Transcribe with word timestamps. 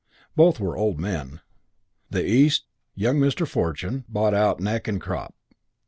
Both 0.35 0.59
were 0.59 0.75
old 0.75 0.99
men. 0.99 1.41
The 2.09 2.25
East, 2.25 2.65
young 2.95 3.17
Mr. 3.19 3.47
Fortune 3.47 4.03
bought 4.09 4.33
out 4.33 4.59
neck 4.59 4.87
and 4.87 4.99
crop. 4.99 5.35